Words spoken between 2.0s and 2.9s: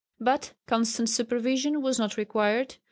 required.